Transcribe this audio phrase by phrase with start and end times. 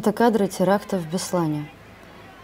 [0.00, 1.68] Это кадры теракта в Беслане,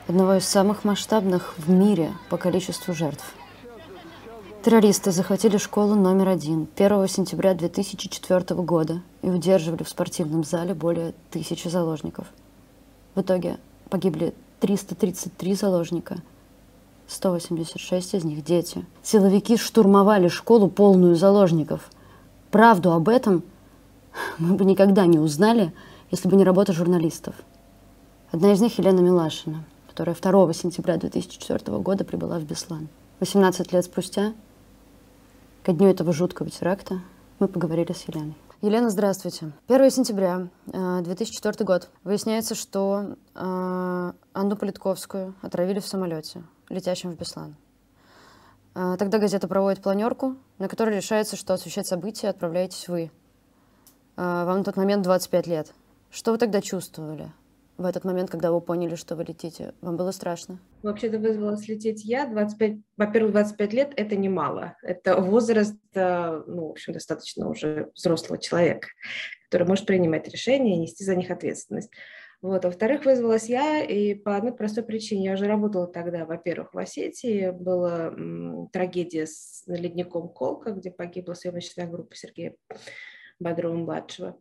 [0.06, 3.24] одного из самых масштабных в мире по количеству жертв.
[4.62, 11.14] Террористы захватили школу номер один 1 сентября 2004 года и удерживали в спортивном зале более
[11.30, 12.26] тысячи заложников.
[13.14, 13.56] В итоге
[13.88, 16.18] погибли 333 заложника,
[17.08, 18.84] 186 из них дети.
[19.02, 21.88] Силовики штурмовали школу, полную заложников.
[22.50, 23.42] Правду об этом
[24.36, 25.72] мы бы никогда не узнали,
[26.10, 27.34] если бы не работа журналистов.
[28.30, 32.88] Одна из них Елена Милашина, которая 2 сентября 2004 года прибыла в Беслан.
[33.20, 34.34] 18 лет спустя,
[35.64, 37.00] ко дню этого жуткого теракта,
[37.38, 38.36] мы поговорили с Еленой.
[38.62, 39.52] Елена, здравствуйте.
[39.68, 41.90] 1 сентября 2004 э, год.
[42.04, 47.54] Выясняется, что э, Анну Политковскую отравили в самолете, летящем в Беслан.
[48.74, 53.10] Э, тогда газета проводит планерку, на которой решается, что освещать события отправляетесь вы.
[54.16, 55.74] Вам на тот момент 25 лет.
[56.10, 57.32] Что вы тогда чувствовали
[57.78, 59.74] в этот момент, когда вы поняли, что вы летите?
[59.80, 60.58] Вам было страшно?
[60.82, 62.26] Вообще-то вызвалась лететь я.
[62.26, 64.76] 25, во-первых, 25 лет– это немало.
[64.82, 68.88] Это возраст, э, ну, в общем, достаточно уже взрослого человека,
[69.48, 71.90] который может принимать решения и нести за них ответственность.
[72.42, 72.64] Вот.
[72.64, 75.26] Во-вторых, вызвалась я, и по одной простой причине.
[75.26, 77.50] Я уже работала тогда, во-первых, в Осетии.
[77.50, 82.54] Была м, трагедия с ледником Колка, где погибла съемочная группа Сергея
[83.40, 84.38] Бодрова-младшего.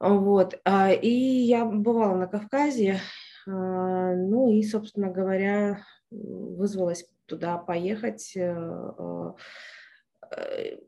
[0.00, 0.60] Вот.
[0.64, 3.00] А, и я бывала на Кавказе,
[3.46, 8.36] а, ну и, собственно говоря, вызвалась туда поехать.
[8.36, 9.34] Э, а,
[10.36, 10.78] э,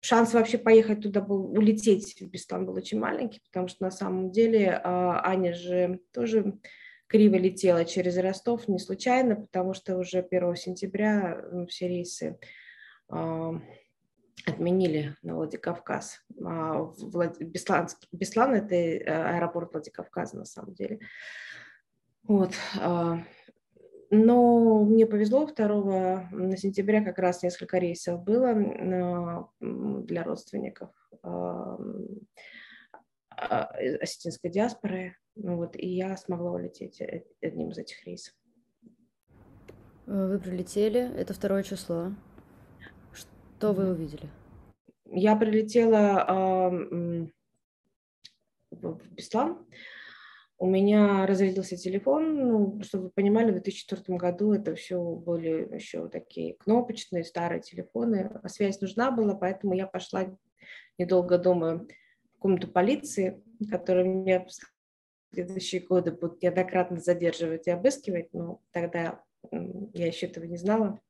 [0.00, 4.30] шанс вообще поехать туда был, улететь в Беслан был очень маленький, потому что на самом
[4.30, 6.58] деле Аня же тоже
[7.06, 12.38] криво летела через Ростов не случайно, потому что уже 1 сентября все рейсы
[14.44, 16.20] отменили на Владикавказ.
[16.44, 17.38] А, Влад...
[17.40, 21.00] Беслан, Беслан– это э, аэропорт Владикавказа на самом деле.
[22.24, 22.52] Вот.
[22.80, 23.18] А,
[24.10, 28.54] но мне повезло, 2 сентября как раз несколько рейсов было
[29.60, 30.90] для родственников
[31.22, 31.78] а,
[34.00, 35.16] осетинской диаспоры.
[35.34, 38.34] Ну вот, и я смогла улететь э, одним из этих рейсов.
[40.06, 42.12] Вы прилетели, это второе число.
[43.56, 44.28] Что вы увидели?
[45.06, 47.26] Я прилетела э,
[48.70, 49.66] в Беслан.
[50.58, 52.36] У меня разрядился телефон.
[52.36, 58.30] Ну, чтобы вы понимали, в 2004 году это все были еще такие кнопочные старые телефоны.
[58.42, 60.36] А связь нужна была, поэтому я пошла,
[60.98, 61.88] недолго думаю,
[62.34, 64.50] в комнату полиции, которая меня в
[65.32, 68.34] следующие годы будут неоднократно задерживать и обыскивать.
[68.34, 71.00] Но тогда я еще этого не знала.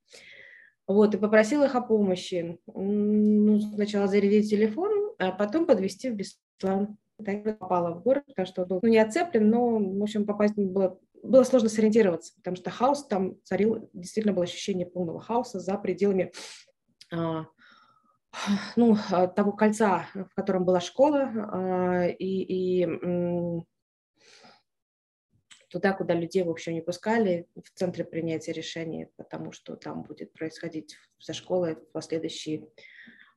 [0.86, 2.58] Вот, и попросил их о помощи.
[2.66, 6.96] Ну, сначала зарядить телефон, а потом подвести в Беслан.
[7.24, 10.98] Так попала в город, потому что был ну, не оцеплен, но, в общем, попасть было,
[11.22, 16.30] было сложно сориентироваться, потому что хаос там царил, действительно было ощущение полного хаоса за пределами
[17.10, 17.46] а,
[18.76, 18.98] ну,
[19.34, 23.64] того кольца, в котором была школа, а, и, и
[25.68, 30.32] туда, куда людей, в общем, не пускали, в центре принятия решений, потому что там будет
[30.32, 32.68] происходить со школой последующие.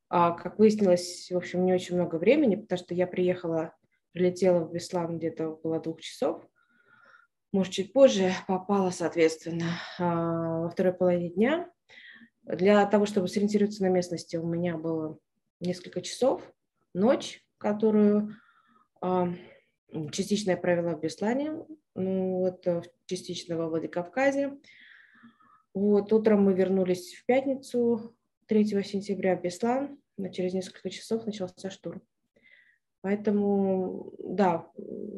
[0.09, 3.75] А, как выяснилось, в общем, не очень много времени, потому что я приехала,
[4.11, 6.43] прилетела в Беслан где-то около двух часов,
[7.51, 9.65] может, чуть позже попала, соответственно,
[9.97, 11.71] а, во второй половине дня.
[12.43, 15.17] Для того, чтобы сориентироваться на местности, у меня было
[15.59, 16.43] несколько часов,
[16.93, 18.35] ночь, которую
[19.01, 19.33] а,
[20.11, 24.57] частично я провела в Беслане, ну, вот, э, частично во Владикавказе.
[25.73, 28.15] Вот, утром мы вернулись в пятницу,
[28.47, 32.01] 3 сентября в Беслан, но через несколько часов начался штурм.
[33.01, 34.69] Поэтому, да,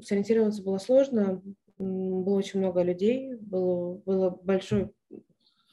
[0.04, 1.42] сориентироваться было сложно,
[1.78, 4.92] было очень много людей, было, было большое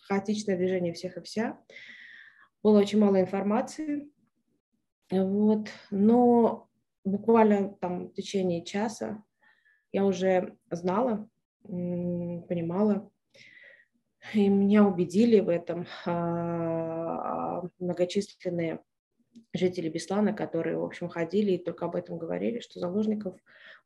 [0.03, 1.61] хаотичное движение всех и вся,
[2.63, 4.11] было очень мало информации,
[5.11, 6.68] вот, но
[7.11, 9.23] буквально там в течение часа
[9.93, 11.29] я уже знала,
[11.63, 13.11] понимала,
[14.35, 18.81] и меня убедили в этом а, многочисленные
[19.55, 23.37] жители Беслана, которые, в общем, ходили и только об этом говорили, что заложников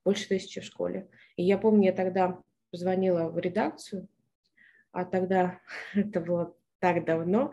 [0.05, 1.09] больше тысячи в школе.
[1.37, 2.41] И я помню, я тогда
[2.71, 4.09] позвонила в редакцию,
[4.91, 5.61] а тогда
[5.95, 7.53] это было так давно,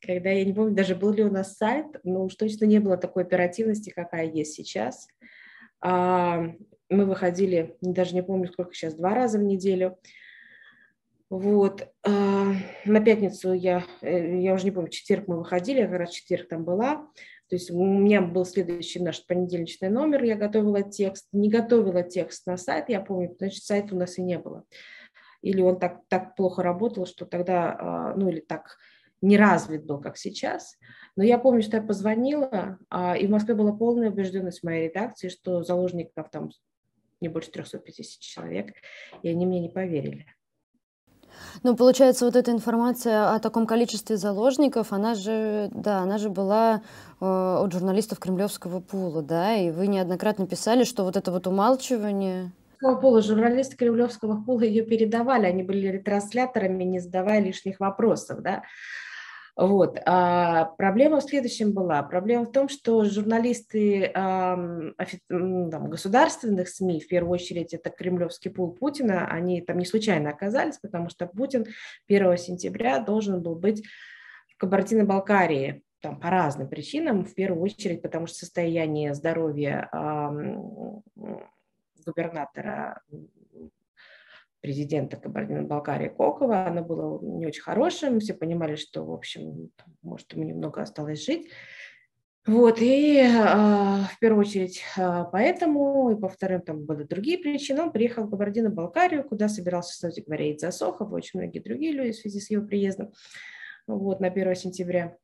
[0.00, 2.96] когда, я не помню, даже был ли у нас сайт, но уж точно не было
[2.96, 5.08] такой оперативности, какая есть сейчас.
[5.80, 6.46] А,
[6.88, 9.98] мы выходили, даже не помню, сколько сейчас, два раза в неделю.
[11.28, 11.88] Вот.
[12.02, 12.52] А,
[12.84, 16.48] на пятницу я, э, я уже не помню, четверг мы выходили, я как раз четверг
[16.48, 17.08] там была.
[17.48, 22.46] То есть у меня был следующий наш понедельничный номер, я готовила текст, не готовила текст
[22.46, 24.64] на сайт, я помню, значит, сайта у нас и не было.
[25.42, 28.78] Или он так, так плохо работал, что тогда, а, ну или так
[29.22, 30.76] не развит был, как сейчас.
[31.16, 34.88] Но я помню, что я позвонила, а, и в Москве была полная убежденность в моей
[34.88, 36.50] редакции, что заложников там
[37.20, 38.74] не больше 350 человек,
[39.22, 40.26] и они мне не поверили.
[41.62, 46.82] Ну, получается, вот эта информация о таком количестве заложников, она же, да, она же была
[47.20, 52.52] э, от журналистов кремлевского пула, да, и вы неоднократно писали, что вот это вот умалчивание...
[52.80, 58.62] Пола, журналисты кремлевского пула ее передавали, они были ретрансляторами, не задавая лишних вопросов, да.
[59.56, 59.98] Вот.
[60.06, 62.02] А проблема в следующем была.
[62.02, 68.72] Проблема в том, что журналисты э, там, государственных СМИ, в первую очередь это кремлевский пул
[68.72, 71.66] Путина, они там не случайно оказались, потому что Путин
[72.08, 73.84] 1 сентября должен был быть
[74.48, 81.40] в Кабардино-Балкарии там, по разным причинам, в первую очередь потому что состояние здоровья э,
[82.06, 83.02] губернатора
[84.60, 89.70] президента Кабардино-Балкарии Кокова, оно было не очень хорошим, все понимали, что, в общем,
[90.02, 91.48] может, ему немного осталось жить.
[92.46, 97.82] Вот, и э, в первую очередь э, поэтому, и по вторым там были другие причины,
[97.82, 102.12] он приехал в Кабардино-Балкарию, куда собирался, кстати говоря, и Засохов, и очень многие другие люди
[102.12, 103.12] в связи с его приездом,
[103.86, 105.16] вот, на 1 сентября.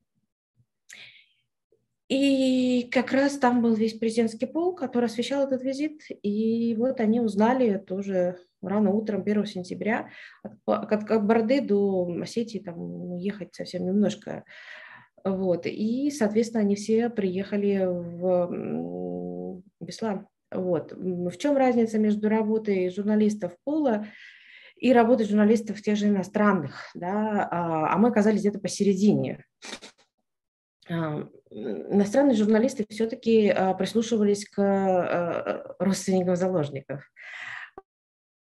[2.09, 6.03] И как раз там был весь президентский пол, который освещал этот визит.
[6.23, 10.09] И вот они узнали тоже рано утром 1 сентября.
[10.43, 14.45] От, от, Бороды до Осетии там ну, ехать совсем немножко.
[15.25, 15.67] Вот.
[15.67, 20.29] И, соответственно, они все приехали в Беслан.
[20.51, 20.93] Вот.
[20.93, 24.07] В чем разница между работой журналистов Пола
[24.77, 26.91] и работой журналистов тех же иностранных?
[26.95, 27.49] Да?
[27.51, 29.45] А, а мы оказались где-то посередине.
[30.89, 37.03] А, иностранные журналисты все-таки а, прислушивались к а, родственникам заложников.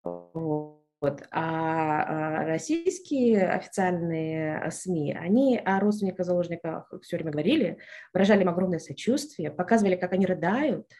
[0.05, 1.23] Вот.
[1.31, 7.79] А российские официальные СМИ, они о родственниках заложниках все время говорили,
[8.12, 10.91] выражали им огромное сочувствие, показывали, как они рыдают,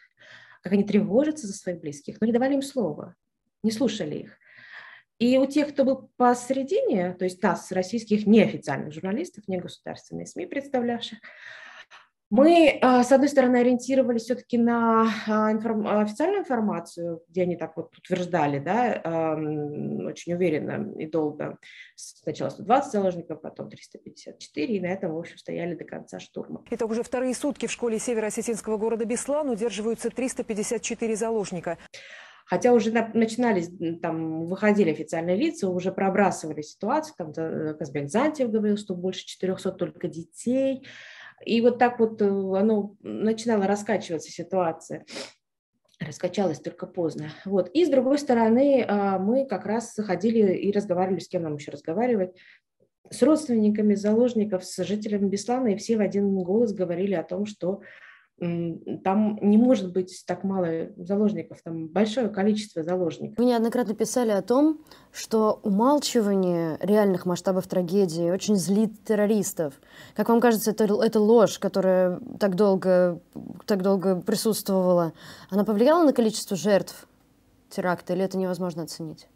[0.61, 3.15] как они тревожатся за своих близких, но не давали им слова,
[3.61, 4.37] не слушали их.
[5.17, 10.45] И у тех, кто был посередине, то есть нас, российских неофициальных журналистов, не государственные СМИ
[10.45, 11.19] представлявших,
[12.29, 15.87] мы, а, с одной стороны, ориентировались все-таки на а, информ...
[15.87, 19.35] официальную информацию, где они так вот утверждали, да,
[20.07, 21.57] очень уверенно и долго.
[21.95, 26.63] Сначала 120 заложников, потом 354, и на этом, в общем, стояли до конца штурма.
[26.69, 31.77] Итак, уже вторые сутки в школе северо-осетинского города Беслан удерживаются 354 заложника.
[32.49, 33.69] Хотя уже начинались,
[34.01, 39.71] там выходили официальные лица, уже пробрасывали ситуацию, там э, Казбек Зантьев говорил, что больше 400
[39.73, 40.83] только детей,
[41.45, 45.05] и вот так вот э, оно начинало раскачиваться ситуация
[45.99, 47.29] раскачалась только поздно.
[47.45, 47.69] Вот.
[47.73, 51.71] И с другой стороны, а, мы как раз заходили и разговаривали, с кем нам еще
[51.71, 52.37] разговаривать,
[53.09, 57.81] с родственниками заложников, с жителями Беслана, и все в один голос говорили о том, что
[59.03, 63.37] там не может быть так мало заложников, там большое количество заложников.
[63.37, 64.79] Вы неоднократно писали о том,
[65.11, 69.73] что умалчивание реальных масштабов трагедии очень злит террористов.
[70.15, 73.21] Как вам кажется, это, это ложь, которая так долго,
[73.65, 75.13] так долго присутствовала,
[75.49, 77.07] она повлияла на количество жертв
[77.69, 79.27] теракта или это невозможно оценить?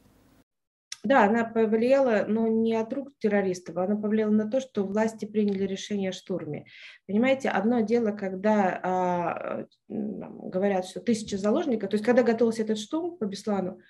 [1.04, 5.66] Да, она повлияла, но не от рук террористов, она повлияла на то, что власти приняли
[5.66, 6.66] решение о штурме.
[7.08, 13.18] Понимаете, одно дело, когда а, говорят, что тысяча заложников, то есть когда готовился этот штурм
[13.18, 13.82] по Беслану,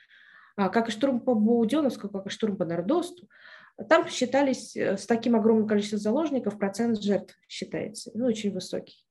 [0.55, 3.29] а, как и штурм по Буденовску, как и штурм по Нордосту,
[3.89, 9.05] там считались э, с таким огромным количеством заложников процент жертв считается, ну, очень высокий.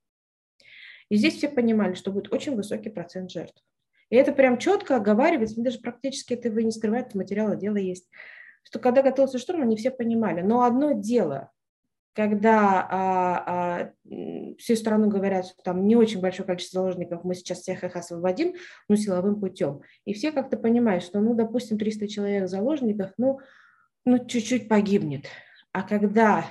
[1.09, 3.63] И здесь все понимали, что будет очень высокий процент жертв.
[4.13, 8.11] И это прям четко оговаривается, даже практически это вы не скрываете, материала дела есть,
[8.63, 10.43] что когда готовился штурм, они все понимали.
[10.43, 11.51] Но одно дело,
[12.13, 13.93] когда а, а,
[14.59, 18.53] всю страну говорят, что там не очень большое количество заложников, мы сейчас всех их освободим,
[18.87, 19.81] ну, силовым путем.
[20.05, 23.41] И все как-то понимают, что, ну, допустим, 300 человек заложников, ну,
[24.05, 25.25] ну, чуть-чуть погибнет.
[25.73, 26.45] А когда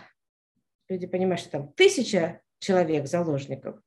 [0.89, 3.80] люди понимают, что там тысяча человек заложников,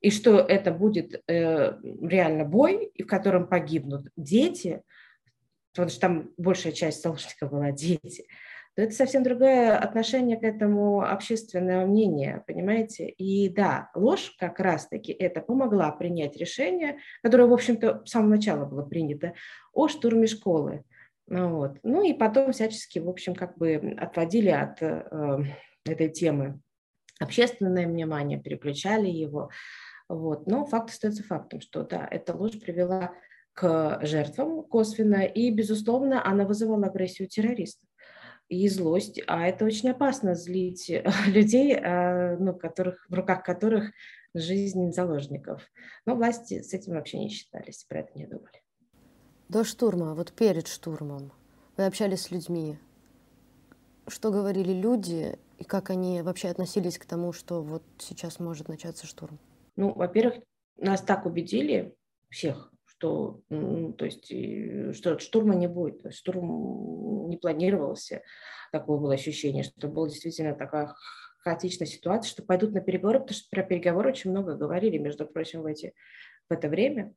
[0.00, 4.82] и что это будет э, реально бой, в котором погибнут дети,
[5.72, 8.26] потому что там большая часть заложников была дети,
[8.76, 13.08] то это совсем другое отношение к этому общественного мнения, понимаете?
[13.08, 18.64] И да, ложь как раз-таки это помогла принять решение, которое, в общем-то, с самого начала
[18.64, 19.34] было принято,
[19.72, 20.84] о штурме школы.
[21.26, 21.78] Ну вот.
[21.82, 25.44] Ну и потом всячески, в общем, как бы отводили от э,
[25.84, 26.60] этой темы
[27.20, 29.50] общественное внимание, переключали его.
[30.10, 30.48] Вот.
[30.48, 33.12] Но факт остается фактом, что да, эта ложь привела
[33.52, 37.88] к жертвам косвенно, и, безусловно, она вызывала агрессию террористов
[38.48, 40.90] и злость, а это очень опасно злить
[41.28, 43.92] людей, а, ну, которых, в руках которых
[44.34, 45.62] жизнь заложников.
[46.06, 48.60] Но власти с этим вообще не считались, про это не думали.
[49.48, 51.32] До штурма, вот перед штурмом,
[51.76, 52.78] вы общались с людьми.
[54.08, 59.06] Что говорили люди и как они вообще относились к тому, что вот сейчас может начаться
[59.06, 59.38] штурм?
[59.76, 60.42] Ну, во-первых,
[60.76, 61.94] нас так убедили,
[62.30, 64.26] всех, что, ну, то есть,
[64.96, 66.14] что штурма не будет.
[66.14, 68.22] Штурм не планировался.
[68.72, 70.94] Такое было ощущение, что была действительно такая
[71.40, 75.62] хаотичная ситуация, что пойдут на переговоры, потому что про переговоры очень много говорили, между прочим,
[75.62, 75.94] в, эти,
[76.48, 77.14] в это время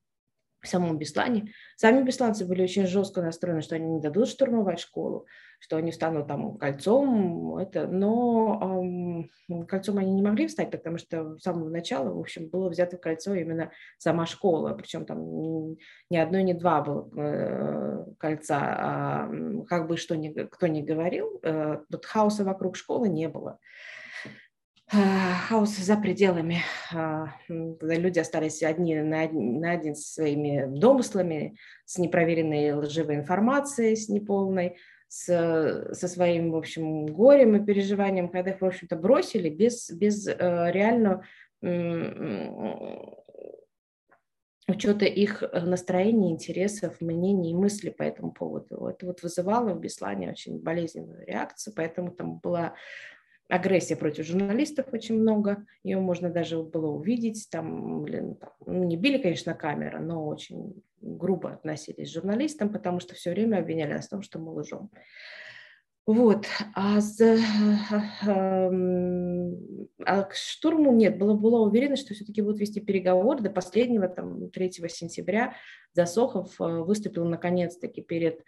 [0.64, 1.54] в самом Беслане.
[1.76, 5.26] Сами бесланцы были очень жестко настроены, что они не дадут штурмовать школу,
[5.60, 11.38] что они встанут там кольцом, это, но эм, кольцом они не могли встать, потому что
[11.38, 15.76] с самого начала, в общем, было взято кольцо именно сама школа, причем там
[16.10, 19.32] ни одно, ни два было э, кольца, а,
[19.68, 23.60] как бы что ни, кто ни говорил, э, вот хаоса вокруг школы не было.
[24.90, 26.62] Хаос за пределами,
[26.94, 33.96] а, люди остались одни на один, на один со своими домыслами, с непроверенной лживой информацией,
[33.96, 35.26] с неполной, с,
[35.94, 40.36] со своим, в общем, горем и переживанием, когда их, в общем-то, бросили без, без э,
[40.72, 41.24] реально
[44.68, 48.88] учета их настроений, интересов, мнений и мыслей по этому поводу.
[48.88, 52.74] Это вот вызывало в Беслане очень болезненную реакцию, поэтому там была
[53.54, 59.20] агрессия против журналистов очень много, ее можно даже было увидеть, там, блин, там не били,
[59.20, 64.10] конечно, камера, но очень грубо относились к журналистам, потому что все время обвиняли нас в
[64.10, 64.90] том, что мы лжем.
[66.06, 67.38] Вот, а, с, эм,
[70.04, 74.50] а к штурму нет, было, была уверена, что все-таки будут вести переговоры до последнего, там,
[74.50, 75.54] 3 сентября
[75.94, 78.44] Засохов э, выступил наконец-таки перед а,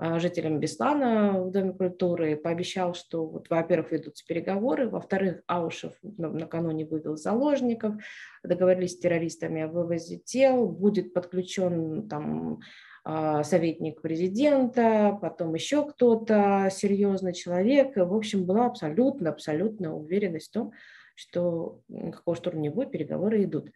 [0.00, 7.16] жителям Беслана в Доме культуры, пообещал, что, вот, во-первых, ведутся переговоры, во-вторых, Аушев накануне вывел
[7.16, 7.94] заложников,
[8.42, 12.60] договорились с террористами о вывозе тел, будет подключен там
[13.04, 17.96] а, советник президента, потом еще кто-то, серьезный человек.
[17.96, 20.72] В общем, была абсолютно, абсолютно уверенность в том,
[21.14, 23.70] что никакого штурма не будет, переговоры идут.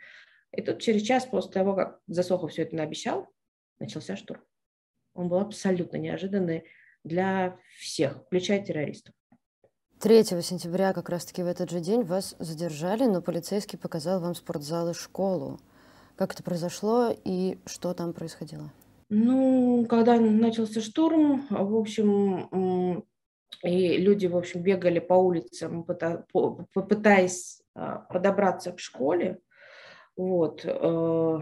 [0.52, 3.28] И тут через час после того, как Засохов все это наобещал,
[3.78, 4.40] начался штурм.
[5.14, 6.64] Он был абсолютно неожиданный
[7.04, 9.14] для всех, включая террористов.
[10.00, 14.90] 3 сентября, как раз-таки в этот же день, вас задержали, но полицейский показал вам спортзал
[14.90, 15.61] и школу.
[16.16, 18.71] Как это произошло и что там происходило?
[19.09, 23.04] Ну, когда начался штурм, в общем,
[23.62, 29.38] и люди, в общем, бегали по улицам, попытаясь а, подобраться к школе,
[30.16, 31.38] вот, э,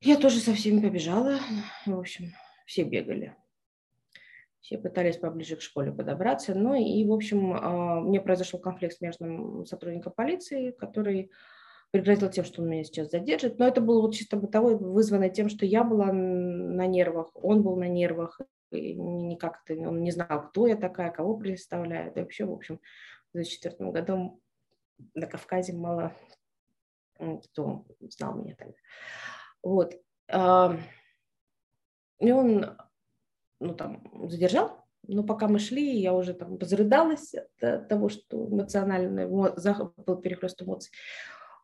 [0.00, 1.38] я тоже со всеми побежала,
[1.86, 2.32] в общем,
[2.72, 3.36] все бегали.
[4.60, 6.54] Все пытались поближе к школе подобраться.
[6.54, 11.30] Ну и, в общем, а, мне произошел конфликт с местным сотрудником полиции, который
[11.90, 13.58] пригрозил тем, что он меня сейчас задержит.
[13.58, 17.76] Но это было вот чисто бытовой, вызвано тем, что я была на нервах, он был
[17.76, 22.10] на нервах, и никак-то он не знал, кто я такая, кого представляю.
[22.14, 22.80] Да вообще, в общем,
[23.32, 24.40] в 2004 году
[25.12, 26.14] на Кавказе мало
[27.18, 28.78] кто знал меня тогда.
[29.62, 29.94] Вот.
[32.22, 32.76] И он,
[33.58, 39.26] ну, там, задержал, но пока мы шли, я уже там разрыдалась от того, что эмоционально
[39.26, 40.92] был перехлест эмоций.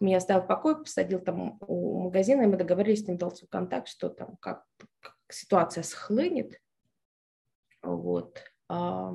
[0.00, 3.48] Меня оставил в покой, посадил там у магазина, и мы договорились с ним, дал свой
[3.48, 4.64] контакт, что там как,
[5.00, 6.60] как ситуация схлынет,
[7.80, 9.14] вот, а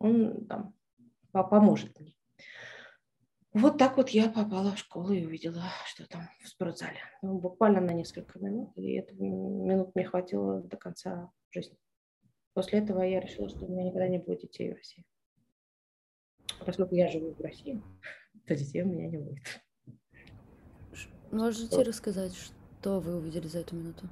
[0.00, 0.74] он там
[1.30, 2.16] поможет мне.
[3.54, 7.00] Вот так вот я попала в школу и увидела, что там в спортзале.
[7.20, 11.76] Ну, буквально на несколько минут, и это минут мне хватило до конца жизни.
[12.54, 15.04] После этого я решила, что у меня никогда не будет детей в России.
[16.64, 17.82] Поскольку я живу в России,
[18.46, 19.62] то детей у меня не будет.
[21.30, 24.08] Можете рассказать, что вы увидели за эту минуту?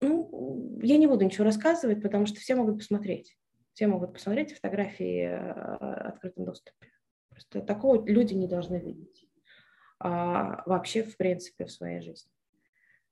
[0.00, 3.38] Ну, я не буду ничего рассказывать, потому что все могут посмотреть.
[3.72, 6.92] Все могут посмотреть фотографии э, в открытом доступе.
[7.32, 9.28] Просто такого люди не должны видеть
[9.98, 12.30] а, вообще, в принципе, в своей жизни.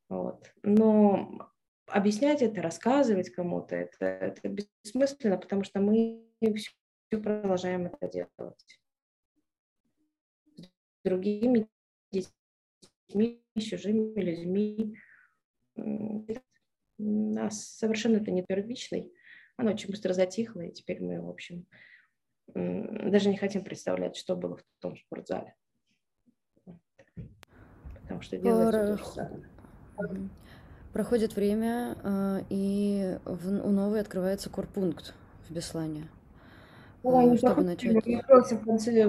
[0.09, 0.53] Вот.
[0.63, 1.53] Но
[1.87, 6.71] объяснять это, рассказывать кому-то, это, это бессмысленно, потому что мы все,
[7.11, 8.81] продолжаем это делать.
[10.57, 10.69] С
[11.05, 11.69] другими
[12.13, 14.97] детьми, чужими людьми.
[15.77, 16.25] У
[16.99, 19.13] нас совершенно это не первичный.
[19.57, 21.67] Оно очень быстро затихло, и теперь мы, в общем,
[22.55, 25.55] даже не хотим представлять, что было в том спортзале.
[28.03, 28.99] потому что делается
[29.97, 30.09] Пора...
[30.09, 30.29] то же.
[30.93, 35.15] Проходит время, э, и у Новой открывается корпункт
[35.49, 36.09] в Беслане.
[37.05, 38.05] Ну, чтобы начать.
[38.05, 39.07] В конце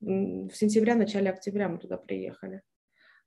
[0.00, 2.62] в сентябре, начале октября мы туда приехали.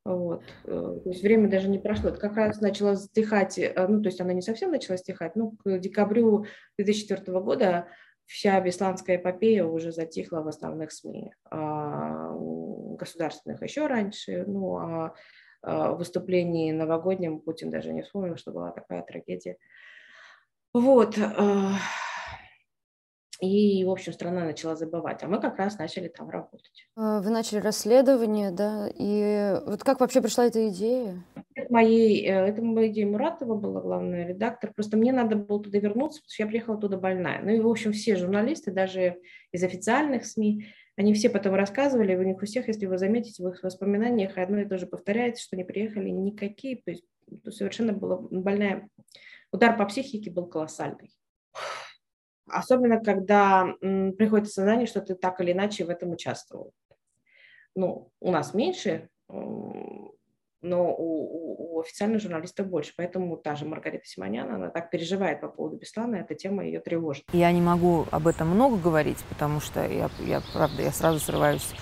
[0.05, 0.43] Вот.
[0.65, 2.09] Э, то есть время даже не прошло.
[2.09, 5.57] Это как раз начало стихать, э, ну, то есть она не совсем начала стихать, ну,
[5.63, 6.45] к декабрю
[6.77, 7.87] 2004 года
[8.29, 11.33] вся бесланская эпопея уже затихла в основных СМИ.
[11.49, 15.15] А государственных еще раньше, ну, а,
[15.63, 19.57] а выступлении новогоднем Путин даже не вспомнил, что была такая трагедия.
[20.73, 21.17] Вот.
[21.17, 21.71] Э,
[23.41, 26.87] и, в общем, страна начала забывать, а мы как раз начали там работать.
[26.95, 28.87] А, вы начали расследование, да?
[28.93, 31.23] И вот как вообще пришла эта идея?
[31.69, 34.73] Моей, э, это моя идея Муратова была главный редактор.
[34.73, 37.41] Просто мне надо было туда вернуться, потому что я приехала туда больная.
[37.43, 39.19] Ну и, в общем, все журналисты, даже
[39.51, 40.65] из официальных СМИ,
[40.97, 44.59] они все потом рассказывали, у них у всех, если вы заметите, в их воспоминаниях одно
[44.59, 47.05] и то же повторяется, что не приехали никакие, то есть
[47.51, 48.89] совершенно была больная,
[49.51, 51.09] удар по психике был колоссальный.
[52.47, 56.73] Особенно, когда приходит осознание, что ты так или иначе в этом участвовал.
[57.75, 59.07] Ну, у нас меньше,
[60.61, 62.93] но у, у официальных журналистов больше.
[62.97, 67.23] Поэтому та же Маргарита Симонян, она так переживает по поводу Беслана, эта тема ее тревожит.
[67.31, 71.73] Я не могу об этом много говорить, потому что я, я правда, я сразу срываюсь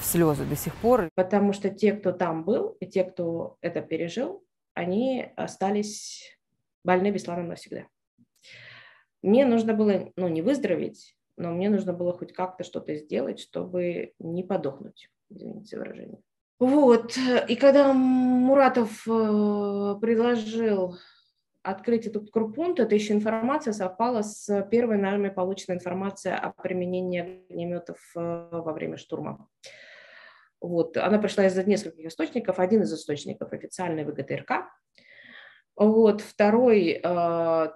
[0.00, 1.08] в слезы до сих пор.
[1.14, 6.38] Потому что те, кто там был, и те, кто это пережил, они остались
[6.82, 7.86] больны Бесланом навсегда.
[9.22, 14.12] Мне нужно было, ну, не выздороветь, но мне нужно было хоть как-то что-то сделать, чтобы
[14.18, 16.20] не подохнуть, извините за выражение.
[16.66, 17.18] Вот,
[17.48, 20.96] и когда Муратов э, предложил
[21.62, 27.98] открыть этот крупунт, эта еще информация совпала с первой нами полученной информацией о применении огнеметов
[28.16, 29.46] э, во время штурма.
[30.58, 30.96] Вот.
[30.96, 32.58] Она пришла из нескольких источников.
[32.58, 34.64] Один из источников официальный ВГТРК,
[35.76, 37.68] вот, второй э,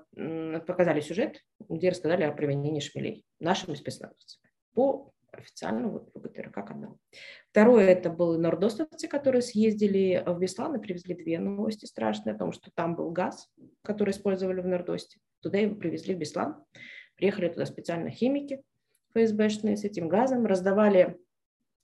[0.66, 6.98] показали сюжет, где рассказали о применении шмелей нашими спецназовцами по официальному вот, ВГТРК каналу.
[7.50, 12.52] Второе, это были нордостовцы, которые съездили в Беслан и привезли две новости страшные о том,
[12.52, 13.48] что там был газ,
[13.82, 15.18] который использовали в Нордосте.
[15.40, 16.62] Туда его привезли в Беслан.
[17.16, 18.62] Приехали туда специально химики
[19.14, 21.18] ФСБшные с этим газом, раздавали,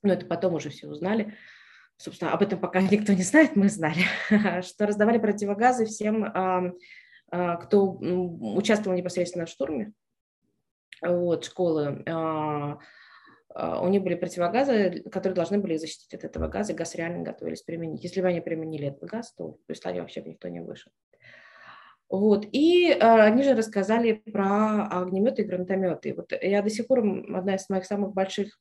[0.02, 1.34] ну это потом уже все узнали,
[1.96, 4.02] собственно, об этом пока никто не знает, мы знали,
[4.62, 6.72] что раздавали противогазы всем, а,
[7.56, 9.92] кто участвовал непосредственно в штурме
[11.02, 12.04] вот, школы.
[13.54, 17.22] А, у них были противогазы, которые должны были защитить от этого газа, и газ реально
[17.22, 18.02] готовились применить.
[18.02, 20.90] Если бы они применили этот газ, то в Исландии вообще бы никто не вышел.
[22.10, 22.46] Вот.
[22.50, 26.14] И э, они же рассказали про огнеметы и гранатометы.
[26.14, 28.58] Вот я до сих пор, одна из моих самых больших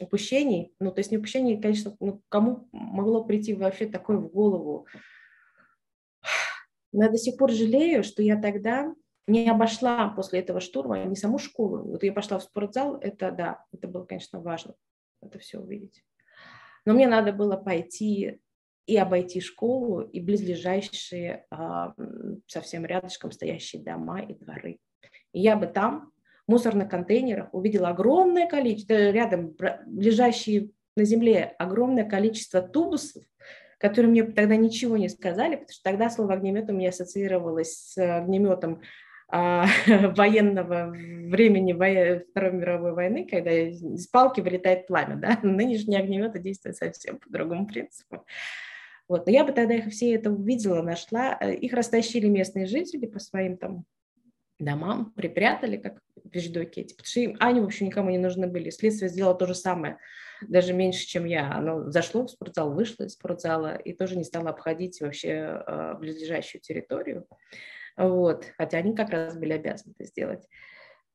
[0.00, 4.86] упущений, ну, то есть не упущений, конечно, ну, кому могло прийти вообще такое в голову.
[6.92, 8.94] Но я до сих пор жалею, что я тогда
[9.26, 11.82] не обошла после этого штурма не саму школу.
[11.82, 14.74] Вот я пошла в спортзал, это да, это было, конечно, важно,
[15.22, 16.04] это все увидеть.
[16.84, 18.40] Но мне надо было пойти
[18.86, 21.94] и обойти школу, и близлежащие, а,
[22.46, 24.78] совсем рядышком стоящие дома и дворы.
[25.32, 26.12] И я бы там
[26.46, 29.56] мусорных контейнерах увидела огромное количество, рядом
[29.86, 33.24] лежащие на земле огромное количество тубусов,
[33.78, 38.18] которые мне тогда ничего не сказали, потому что тогда слово огнемет у меня ассоциировалось с
[38.18, 39.03] огнеметом а,
[40.16, 41.72] военного времени
[42.30, 45.16] Второй мировой войны, когда из палки вылетает пламя.
[45.16, 45.40] Да?
[45.42, 48.24] Нынешние огнеметы действуют совсем по другому принципу.
[49.08, 49.26] Вот.
[49.26, 51.34] Но я бы тогда их все это увидела, нашла.
[51.34, 53.84] Их растащили местные жители по своим там
[54.58, 58.70] домам, припрятали, как вещдоки эти, потому что им, они вообще никому не нужны были.
[58.70, 59.98] Следствие сделало то же самое,
[60.42, 61.52] даже меньше, чем я.
[61.52, 66.62] Оно зашло в спортзал, вышло из спортзала и тоже не стало обходить вообще э, близлежащую
[66.62, 67.26] территорию.
[67.96, 68.46] Вот.
[68.56, 70.46] Хотя они как раз были обязаны это сделать.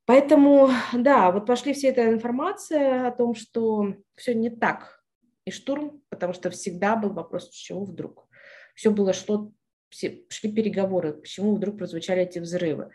[0.05, 5.03] Поэтому, да, вот пошли все эта информация о том, что все не так.
[5.45, 8.27] И штурм, потому что всегда был вопрос, чего вдруг.
[8.75, 9.51] Все было, шло,
[9.89, 12.91] все, шли переговоры, почему вдруг прозвучали эти взрывы.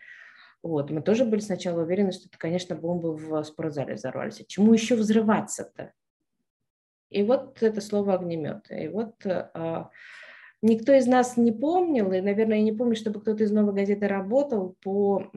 [0.63, 4.41] Вот, мы тоже были сначала уверены, что это, конечно, бомбы в спортзале взорвались.
[4.41, 5.93] А чему еще взрываться-то?
[7.11, 8.71] И вот это слово огнемет.
[8.71, 9.91] И вот а,
[10.65, 14.09] никто из нас не помнил, и, наверное, я не помню, чтобы кто-то из новой газеты
[14.09, 15.31] работал по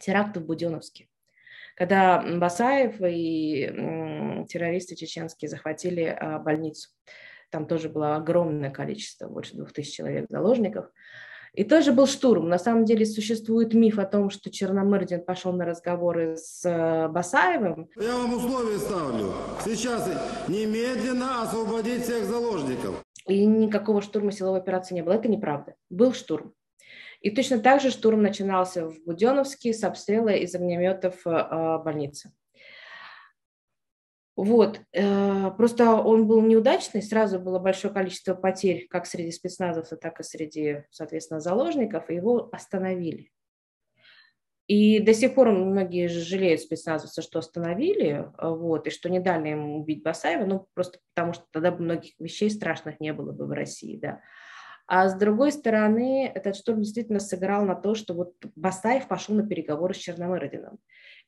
[0.00, 1.08] теракту в Буденовске.
[1.76, 6.90] Когда Басаев и террористы чеченские захватили а, больницу.
[7.50, 10.86] Там тоже было огромное количество, больше двух тысяч человек заложников.
[11.52, 12.48] И тоже был штурм.
[12.48, 17.88] На самом деле существует миф о том, что Черномырдин пошел на разговоры с э, Басаевым.
[17.96, 19.32] Я вам условия ставлю.
[19.64, 20.08] Сейчас
[20.46, 23.02] немедленно освободить всех заложников.
[23.26, 25.14] И никакого штурма силовой операции не было.
[25.14, 25.74] Это неправда.
[25.88, 26.54] Был штурм.
[27.20, 32.32] И точно так же штурм начинался в Буденовске с обстрела из огнеметов э, больницы.
[34.36, 40.18] Вот, э, просто он был неудачный, сразу было большое количество потерь как среди спецназовцев, так
[40.18, 43.30] и среди, соответственно, заложников, и его остановили.
[44.70, 49.74] И до сих пор многие жалеют спецназовцы, что остановили, вот, и что не дали им
[49.74, 53.50] убить Басаева, ну, просто потому что тогда бы многих вещей страшных не было бы в
[53.50, 54.20] России, да.
[54.86, 59.44] А с другой стороны, этот штурм действительно сыграл на то, что вот Басаев пошел на
[59.44, 60.78] переговоры с Черномырдином.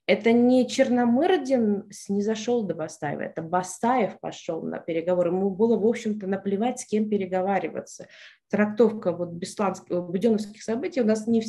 [0.06, 5.30] Это не Черномырдин снизошел до Бастаева, это Бастаев пошел на переговоры.
[5.30, 8.08] Ему было, в общем-то, наплевать, с кем переговариваться.
[8.50, 11.42] Трактовка вот бесланских, буденовских событий у нас не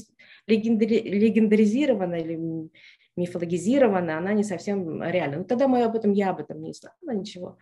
[0.46, 2.70] легендари, легендаризирована или
[3.16, 5.40] мифологизирована, она не совсем реальна.
[5.40, 7.58] Ну, тогда мы об этом, я об этом не знала, ничего.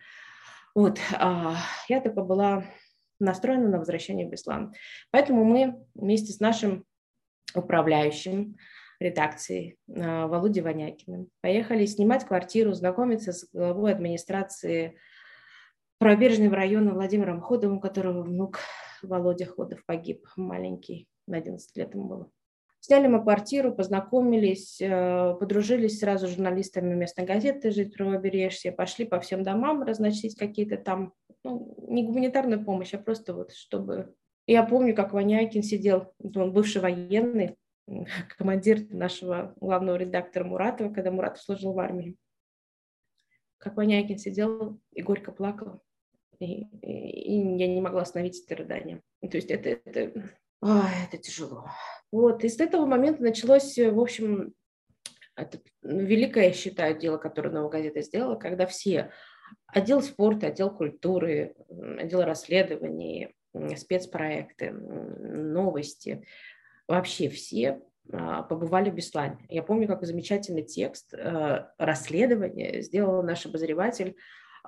[0.74, 1.56] Вот, а,
[1.88, 2.64] я только была
[3.18, 4.74] настроена на возвращение в Беслан.
[5.10, 6.84] Поэтому мы вместе с нашим
[7.54, 8.56] управляющим,
[9.02, 11.28] редакции а, Володей Ванякиным.
[11.40, 14.96] Поехали снимать квартиру, знакомиться с главой администрации
[15.98, 18.58] правобережного района Владимиром Ходовым, которого внук
[19.02, 22.30] Володя Ходов погиб, маленький, на 11 лет ему было.
[22.84, 29.20] Сняли мы квартиру, познакомились, э, подружились сразу с журналистами местной газеты «Жить правобережье», пошли по
[29.20, 31.12] всем домам разносить какие-то там,
[31.44, 34.12] ну, не гуманитарную помощь, а просто вот чтобы...
[34.48, 37.54] Я помню, как Ванякин сидел, он бывший военный,
[38.38, 42.16] командир нашего главного редактора Муратова, когда Муратов служил в армии.
[43.58, 45.82] Как Ванякин сидел и горько плакал,
[46.40, 49.02] и, и, и я не могла остановить это рыдание.
[49.20, 51.66] То есть это, это, ой, это тяжело.
[52.10, 54.52] Вот, и с этого момента началось, в общем,
[55.36, 59.12] это великое, я считаю, дело, которое «Новая газета» сделала, когда все,
[59.68, 61.54] отдел спорта, отдел культуры,
[61.98, 63.34] отдел расследований,
[63.76, 66.26] спецпроекты, новости–
[66.88, 67.80] вообще все
[68.12, 69.38] а, побывали в Беслане.
[69.48, 74.16] Я помню, как замечательный текст э, расследования сделал наш обозреватель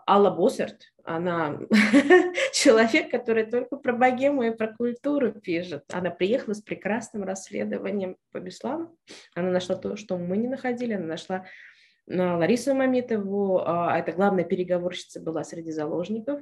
[0.09, 0.93] Алла Боссерт.
[1.05, 1.59] Она
[2.53, 5.85] человек, который только про богему и про культуру пишет.
[5.93, 8.97] Она приехала с прекрасным расследованием по Беслану.
[9.35, 10.95] Она нашла то, что мы не находили.
[10.95, 11.45] Она нашла
[12.07, 16.41] э, Ларису Мамитову, а, это главная переговорщица была среди заложников.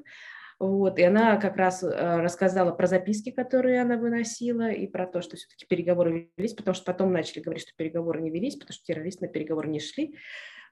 [0.63, 5.21] Вот, и она как раз э, рассказала про записки, которые она выносила, и про то,
[5.21, 8.85] что все-таки переговоры велись, потому что потом начали говорить, что переговоры не велись, потому что
[8.85, 10.17] террористы на переговоры не шли.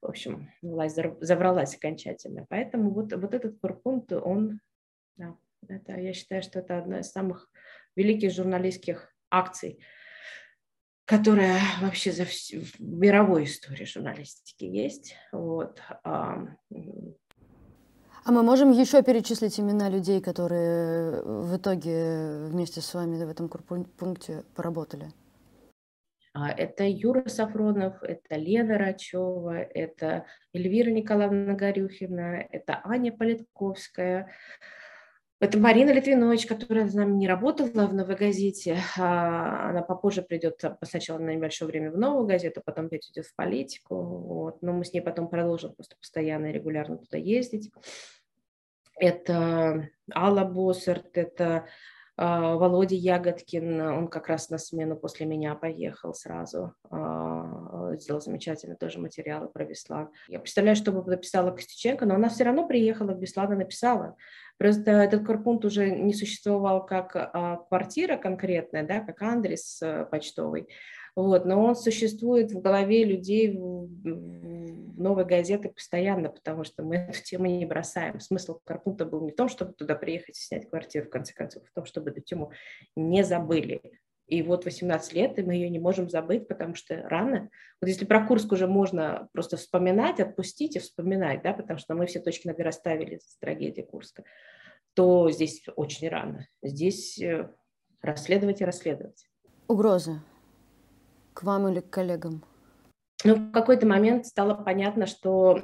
[0.00, 2.46] В общем, власть завралась окончательно.
[2.48, 4.60] Поэтому вот, вот этот корпункт, он,
[5.16, 7.50] да, это, я считаю, что это одна из самых
[7.96, 9.84] великих журналистских акций,
[11.04, 15.16] которая вообще за всю, в мировой истории журналистики есть.
[15.32, 15.82] Вот.
[18.24, 23.48] А мы можем еще перечислить имена людей, которые в итоге вместе с вами в этом
[23.48, 25.12] пункте поработали?
[26.32, 34.30] А, это Юра Сафронов, это Лена Рачева, это Эльвира Николаевна Горюхина, это Аня Политковская,
[35.40, 38.78] это Марина Литвинович, которая с нами не работала в «Новой газете».
[38.98, 43.34] А, она попозже придет сначала на небольшое время в «Новую газету», потом опять идет в
[43.34, 43.96] политику.
[43.96, 44.60] Вот.
[44.60, 47.72] Но мы с ней потом продолжим просто постоянно и регулярно туда ездить.
[48.98, 51.64] Это Алла Боссерт, это а,
[52.22, 58.98] Володя Ягодкин, он как раз на смену после меня поехал сразу, а, сделал замечательно тоже
[58.98, 60.10] материалы про Беслан.
[60.28, 64.16] Я представляю, что бы написала Костюченко, но она все равно приехала в Беслан и написала.
[64.58, 70.68] Просто этот корпункт уже не существовал как а, квартира конкретная, да, как адрес э, почтовый,
[71.16, 73.88] вот, но он существует в голове людей в,
[75.00, 78.20] новой газеты постоянно, потому что мы эту тему не бросаем.
[78.20, 81.64] Смысл Карпунта был не в том, чтобы туда приехать и снять квартиру, в конце концов,
[81.64, 82.52] а в том, чтобы эту тему
[82.94, 83.80] не забыли.
[84.26, 87.50] И вот 18 лет, и мы ее не можем забыть, потому что рано.
[87.80, 92.06] Вот если про Курск уже можно просто вспоминать, отпустить и вспоминать, да, потому что мы
[92.06, 94.22] все точки над «и» расставили с трагедией Курска,
[94.94, 96.46] то здесь очень рано.
[96.62, 97.50] Здесь э,
[98.02, 99.26] расследовать и расследовать.
[99.66, 100.22] Угроза
[101.42, 102.44] вам или к коллегам?
[103.24, 105.58] Ну, в какой-то момент стало понятно, что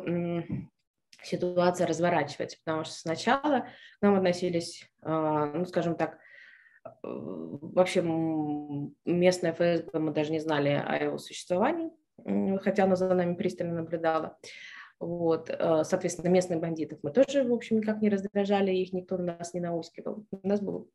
[1.23, 3.67] ситуация разворачивается, потому что сначала
[3.99, 6.19] к нам относились, а, ну, скажем так,
[6.85, 8.03] э, вообще
[9.05, 11.91] местная ФСБ, мы даже не знали о его существовании,
[12.59, 14.39] хотя она за нами пристально наблюдала.
[14.99, 19.37] Вот, э, соответственно, местных бандитов мы тоже, в общем, никак не раздражали, их никто на
[19.39, 20.25] нас не наускивал.
[20.31, 20.91] У нас был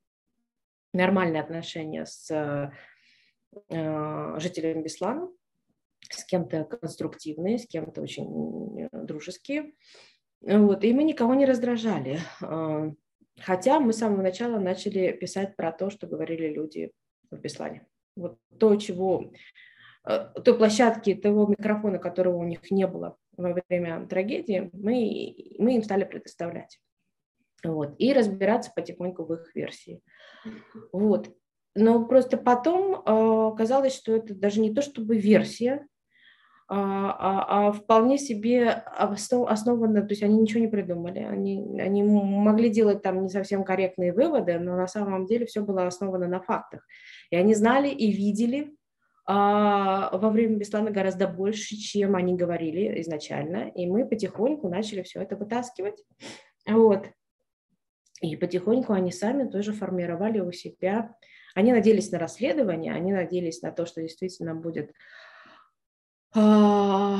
[0.93, 2.71] нормальные отношения с
[3.69, 5.29] жителями Беслана,
[6.09, 9.73] с кем-то конструктивные, с кем-то очень дружеские.
[10.41, 12.19] Вот, и мы никого не раздражали.
[12.41, 12.91] А,
[13.39, 16.91] хотя мы с самого начала начали писать про то, что говорили люди
[17.29, 17.87] в Беслане.
[18.15, 19.31] Вот то, чего,
[20.07, 25.75] э, той площадки, того микрофона, которого у них не было во время трагедии, мы, мы
[25.75, 26.79] им стали предоставлять.
[27.63, 30.01] Вот, и разбираться потихоньку в их версии.
[30.91, 31.29] Вот.
[31.75, 35.87] Но просто потом э, казалось, что это даже не то чтобы версия,
[36.73, 42.69] а, а, а вполне себе основано, то есть они ничего не придумали, они, они могли
[42.69, 46.87] делать там не совсем корректные выводы, но на самом деле все было основано на фактах.
[47.29, 48.73] И они знали и видели
[49.25, 55.21] а, во время Беслана гораздо больше, чем они говорили изначально, и мы потихоньку начали все
[55.21, 56.01] это вытаскивать.
[56.65, 57.05] Вот.
[58.21, 61.15] И потихоньку они сами тоже формировали у себя,
[61.53, 64.91] они надеялись на расследование, они надеялись на то, что действительно будет
[66.33, 67.19] а,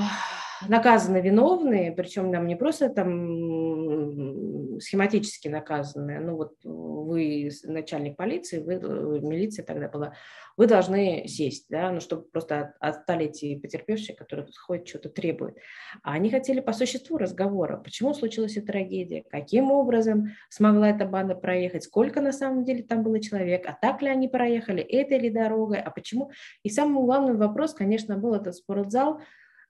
[0.68, 8.74] наказаны виновные, причем нам не просто там схематически наказаны, ну вот вы начальник полиции, вы,
[8.74, 10.14] э, милиция тогда была,
[10.58, 15.58] вы должны сесть, да, ну чтобы просто отстали эти потерпевшие, которые тут ходят, что-то требуют.
[16.04, 21.36] А они хотели по существу разговора, почему случилась эта трагедия, каким образом смогла эта банда
[21.36, 25.30] проехать, сколько на самом деле там было человек, а так ли они проехали, этой ли
[25.30, 26.32] дорогой, а почему.
[26.64, 29.22] И самый главный вопрос, конечно, был этот спортзал,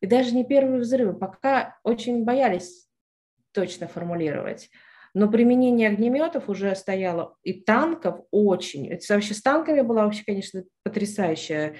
[0.02, 2.90] и даже не первые взрывы, пока очень боялись
[3.52, 4.70] точно формулировать.
[5.14, 8.88] Но применение огнеметов уже стояло, и танков очень.
[8.88, 11.76] Это вообще с танками была вообще, конечно, потрясающая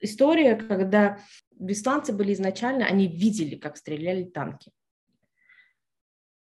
[0.00, 1.18] история, когда
[1.52, 4.72] бесланцы были изначально, они видели, как стреляли танки.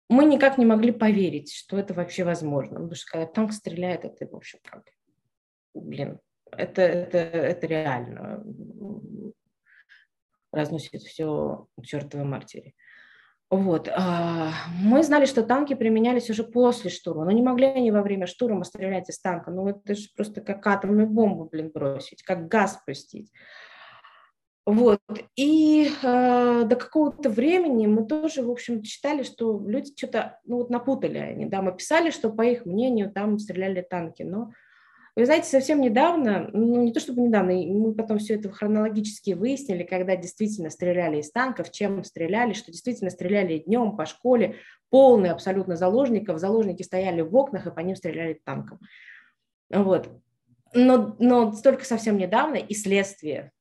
[0.10, 2.76] Мы никак не могли поверить, что это вообще возможно.
[2.76, 4.84] Потому что когда танк стреляет, это, в общем, как,
[5.74, 6.20] блин,
[6.52, 8.44] это, это, это реально
[10.52, 12.74] разносит все к чертовой матери.
[13.52, 13.90] Вот.
[13.90, 18.26] А, мы знали, что танки применялись уже после штурма, но не могли они во время
[18.26, 19.52] штурма стрелять из танка.
[19.52, 23.32] Ну, это же просто как атомную бомбу, блин, бросить, как газ пустить.
[24.66, 25.00] Вот.
[25.36, 30.72] И э, до какого-то времени мы тоже, в общем, считали, что люди что-то ну, вот
[30.72, 31.46] напутали они.
[31.46, 31.62] Да?
[31.62, 34.52] Мы писали, что, по их мнению, там стреляли танки, но
[35.16, 39.84] вы знаете, совсем недавно, ну не то чтобы недавно, мы потом все это хронологически выяснили,
[39.84, 44.58] когда действительно стреляли из танков, чем стреляли, что действительно стреляли днем по школе,
[44.90, 48.80] полный абсолютно заложников, заложники стояли в окнах и по ним стреляли танком.
[49.70, 50.10] Вот.
[50.74, 53.52] Но, но только совсем недавно и следствие,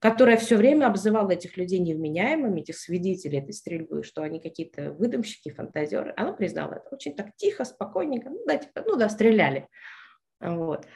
[0.00, 5.50] которое все время обзывало этих людей невменяемыми, этих свидетелей этой стрельбы, что они какие-то выдумщики,
[5.50, 9.68] фантазеры, оно признало это очень так тихо, спокойненько, ну да, типа, ну да, стреляли.
[10.40, 10.86] Вот.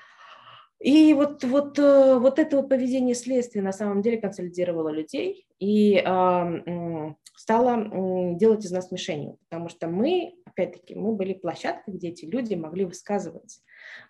[0.82, 5.96] И вот, вот, э, вот это вот поведение следствия на самом деле консолидировало людей и
[6.04, 12.24] э, стало делать из нас мишенью, потому что мы, опять-таки, мы были площадкой, где эти
[12.24, 13.60] люди могли высказываться.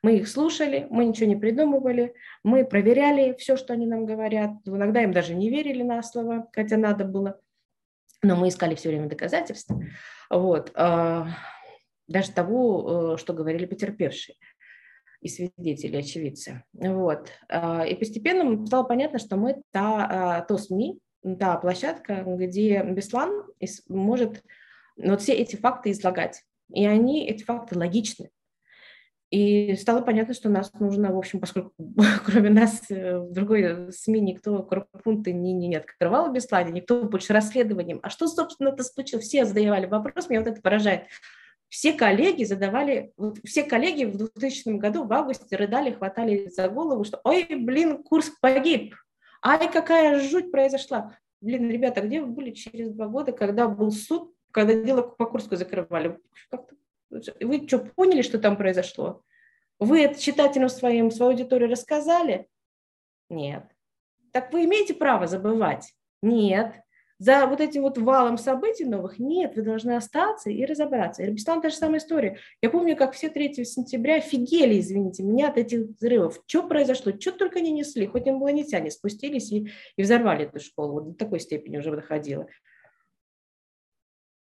[0.03, 4.53] Мы их слушали, мы ничего не придумывали, мы проверяли все, что они нам говорят.
[4.65, 7.39] Иногда им даже не верили на слово, хотя надо было,
[8.23, 9.79] но мы искали все время доказательства.
[10.31, 10.73] Вот.
[10.75, 11.25] Э,
[12.09, 14.37] даже того, э, что говорили потерпевшие
[15.23, 16.65] и свидетели, очевидцы.
[16.73, 17.31] Вот.
[17.49, 20.99] А, и постепенно стало понятно, что мы та, а, то СМИ,
[21.39, 23.45] та площадка, где Беслан
[23.89, 24.43] может
[24.97, 26.43] вот все эти факты излагать.
[26.75, 28.31] И они, эти факты логичны.
[29.31, 31.73] И стало понятно, что нас нужно, в общем, поскольку
[32.27, 37.05] кроме нас э, в другой СМИ никто корпункты не, не, не открывал в Беслане, никто
[37.05, 38.01] больше расследованием.
[38.03, 39.25] А что, собственно, это случилось?
[39.25, 41.05] Все задавали вопрос, меня вот это поражает
[41.73, 47.03] все коллеги задавали, вот все коллеги в 2000 году в августе рыдали, хватали за голову,
[47.03, 48.95] что ой, блин, Курск погиб,
[49.43, 51.17] ай, какая жуть произошла.
[51.41, 55.57] Блин, ребята, где вы были через два года, когда был суд, когда дело по Курску
[55.57, 56.19] закрывали?
[57.41, 59.23] Вы что, поняли, что там произошло?
[59.79, 62.49] Вы это читателям своим, своей аудитории рассказали?
[63.31, 63.65] Нет.
[64.31, 65.95] Так вы имеете право забывать?
[66.21, 66.83] Нет
[67.23, 71.23] за вот этим вот валом событий новых, нет, вы должны остаться и разобраться.
[71.25, 72.39] Ирбистан та же самая история.
[72.61, 76.43] Я помню, как все 3 сентября офигели, извините меня, от этих взрывов.
[76.47, 77.13] Что произошло?
[77.17, 80.95] Что только не несли, хоть инопланетяне спустились и, и взорвали эту школу.
[80.95, 82.49] Вот до такой степени уже доходило.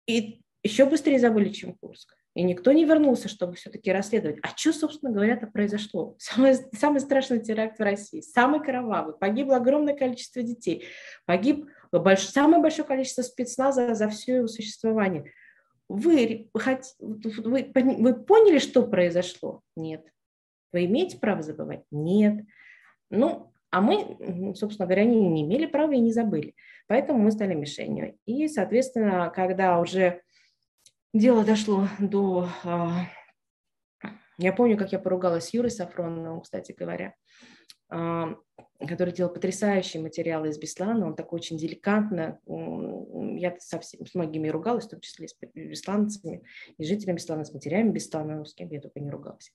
[0.07, 2.17] И еще быстрее забыли, чем Курск.
[2.35, 4.39] И никто не вернулся, чтобы все-таки расследовать.
[4.43, 6.17] А что, собственно говоря, это произошло?
[6.19, 9.15] Самый, самый страшный теракт в России, самый кровавый.
[9.15, 10.87] Погибло огромное количество детей.
[11.27, 11.67] Погиб
[12.01, 15.33] больш, самое большое количество спецназа за все его существование.
[15.89, 19.63] вы, вы, вы поняли, что произошло?
[19.77, 20.07] Нет.
[20.73, 21.85] Вы имеете право забывать?
[21.91, 22.45] Нет.
[23.11, 26.55] Ну, а мы, собственно говоря, они не имели права и не забыли.
[26.87, 28.17] Поэтому мы стали мишенью.
[28.25, 30.23] И, соответственно, когда уже
[31.13, 32.49] дело дошло до...
[32.65, 33.07] А,
[34.39, 37.15] я помню, как я поругалась с Юрой Сафроновым, кстати говоря,
[37.89, 41.07] который делал потрясающие материалы из Беслана.
[41.07, 42.39] Он такой очень деликатно.
[42.47, 46.43] Я со всеми, с многими ругалась, в том числе с бесланцами,
[46.77, 49.53] и жителями Беслана, с матерями Беслана, с кем я только не ругалась.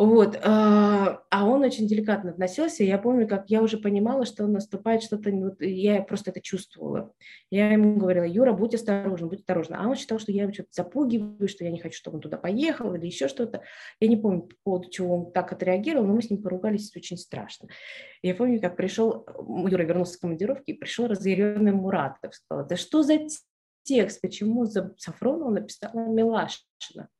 [0.00, 2.82] Вот, а, а он очень деликатно относился.
[2.82, 7.12] Я помню, как я уже понимала, что наступает что-то, вот, я просто это чувствовала.
[7.50, 9.74] Я ему говорила, Юра, будь осторожен, будь осторожен.
[9.74, 12.38] А он считал, что я его что-то запугиваю, что я не хочу, чтобы он туда
[12.38, 13.62] поехал или еще что-то.
[14.00, 17.18] Я не помню, по поводу чего он так отреагировал, но мы с ним поругались очень
[17.18, 17.68] страшно.
[18.22, 19.26] Я помню, как пришел,
[19.68, 22.34] Юра вернулся с командировки, и пришел разъяренный Муратов.
[22.34, 23.18] Сказал, да что за
[23.82, 27.10] текст, почему за Сафронова написала Милашина?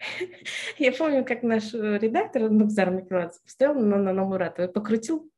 [0.78, 5.30] Я помню, как наш э, редактор Нукзар Микеладзе поставил на, на, на Муратова и покрутил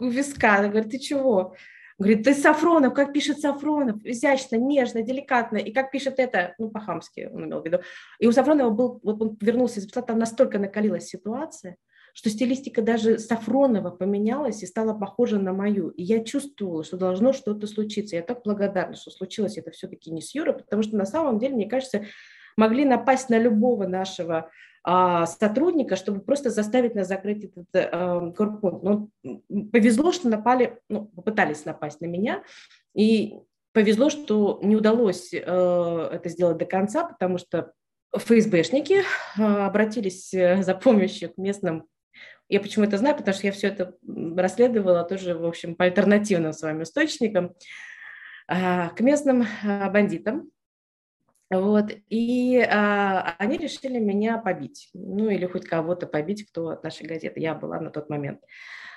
[0.00, 0.56] виска.
[0.56, 1.54] Она говорит, ты чего?
[1.98, 7.28] Говорит, ты Сафронов, как пишет Сафронов, изящно, нежно, деликатно, и как пишет это, ну, по-хамски
[7.32, 7.80] он имел в виду.
[8.20, 11.76] И у Сафронова был, вот он вернулся из там настолько накалилась ситуация,
[12.14, 15.88] что стилистика даже Сафронова поменялась и стала похожа на мою.
[15.90, 18.16] И я чувствовала, что должно что-то случиться.
[18.16, 21.56] Я так благодарна, что случилось это все-таки не с Юрой, потому что на самом деле,
[21.56, 22.06] мне кажется,
[22.58, 24.50] могли напасть на любого нашего
[24.82, 28.82] а, сотрудника, чтобы просто заставить нас закрыть этот а, корпункт.
[28.82, 29.08] Но
[29.70, 32.42] повезло, что напали, ну, попытались напасть на меня,
[32.94, 33.34] и
[33.72, 37.72] повезло, что не удалось а, это сделать до конца, потому что
[38.16, 39.02] ФСБшники
[39.38, 41.86] а, обратились э, за помощью к местным.
[42.48, 43.94] Я почему это знаю, потому что я все это
[44.36, 47.54] расследовала тоже, в общем, по альтернативным своим источникам,
[48.46, 50.50] к местным бандитам,
[51.50, 57.06] вот, и а, они решили меня побить, ну или хоть кого-то побить, кто от нашей
[57.06, 58.40] газеты, я была на тот момент.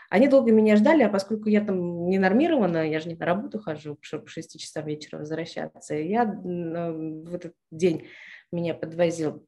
[0.10, 3.60] Они долго меня ждали, а поскольку я там не нормирована, я же не на работу
[3.60, 8.08] хожу, чтобы в 6 часов вечера возвращаться, я в этот день
[8.52, 9.48] меня подвозил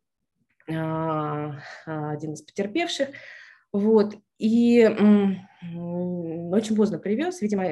[0.72, 3.10] а, один из потерпевших,
[3.74, 7.66] вот, и очень поздно привез, видимо,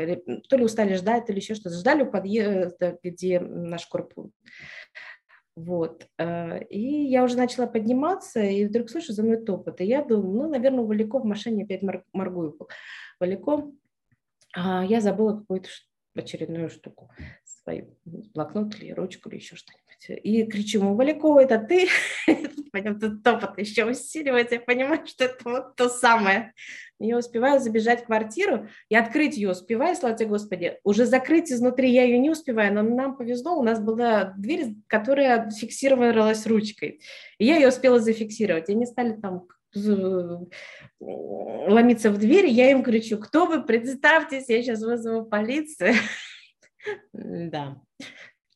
[0.50, 1.76] то ли устали ждать, то ли еще что-то.
[1.76, 4.32] Ждали у подъезда, где наш корпус
[5.65, 6.08] вот.
[6.17, 9.82] Э, и я уже начала подниматься, и вдруг слышу за мной топот.
[9.82, 11.82] И я думаю, ну, наверное, Валико в машине опять
[12.13, 12.58] моргую.
[13.19, 13.71] Валико,
[14.56, 15.69] я забыла какую-то
[16.15, 17.10] очередную штуку,
[17.43, 20.24] свою блокнот или ручку или еще что-нибудь.
[20.24, 21.88] И кричу ему, Валякова, это ты?
[22.71, 26.53] Потом тут топот еще усиливается, я понимаю, что это вот то самое.
[26.99, 30.79] Я успеваю забежать в квартиру и открыть ее успеваю, слава тебе Господи.
[30.84, 35.49] Уже закрыть изнутри я ее не успеваю, но нам повезло, у нас была дверь, которая
[35.49, 37.01] фиксировалась ручкой.
[37.39, 38.69] И я ее успела зафиксировать.
[38.69, 39.47] И они стали там
[40.99, 45.93] ломиться в дверь, я им кричу, кто вы, представьтесь, я сейчас вызову полицию.
[47.13, 47.77] Да.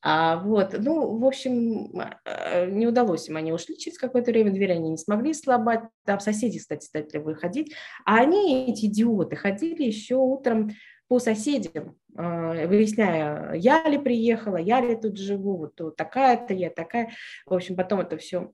[0.07, 1.91] А, вот, ну, в общем,
[2.25, 6.19] а, не удалось им, они ушли через какое-то время, дверь они не смогли сломать, там
[6.19, 7.73] соседи, кстати, стали выходить,
[8.05, 10.69] а они, эти идиоты, ходили еще утром
[11.07, 16.69] по соседям, а, выясняя, я ли приехала, я ли тут живу, вот, вот такая-то я,
[16.69, 17.09] такая.
[17.47, 18.51] В общем, потом это все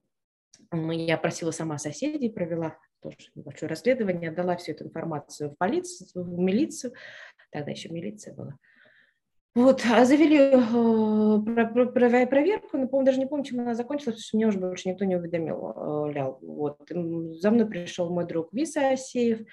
[0.72, 6.38] я просила сама соседей, провела тоже небольшое расследование, отдала всю эту информацию в полицию, в
[6.38, 6.94] милицию,
[7.50, 8.56] тогда еще милиция была.
[9.54, 14.36] Вот, а завели э, проверку, но, по-моему, даже не помню, чем она закончилась, потому что
[14.38, 16.12] меня уже больше никто не уведомил.
[16.16, 16.78] Э, вот.
[16.88, 19.46] За мной пришел мой друг Виса Асеев,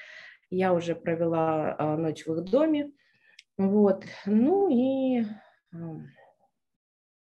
[0.49, 2.91] я уже провела э, ночь в их доме.
[3.57, 4.05] Вот.
[4.25, 5.25] Ну и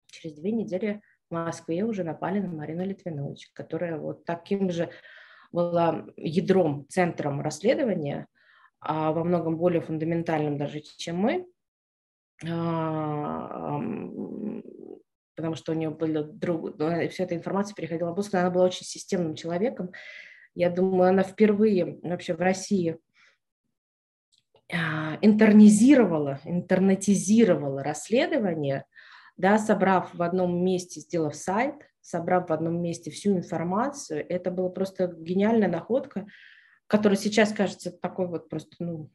[0.06, 4.88] через две недели в Москве уже напали на Марину Литвинович, которая вот таким же
[5.52, 8.26] была ядром, центром расследования,
[8.80, 11.46] а во многом более фундаментальным даже, чем мы.
[12.50, 13.80] А,
[15.36, 16.76] потому что у нее были друг,
[17.10, 19.90] вся эта информация переходила в она была очень системным человеком.
[20.54, 22.98] Я думаю, она впервые вообще в России
[24.72, 28.84] а, интернизировала, интернетизировала расследование,
[29.36, 34.24] да, собрав в одном месте, сделав сайт, собрав в одном месте всю информацию.
[34.28, 36.26] Это была просто гениальная находка,
[36.86, 39.10] которая сейчас кажется такой вот просто, ну,